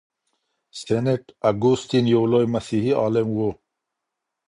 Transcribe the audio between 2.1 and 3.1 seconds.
یو لوی مسیحي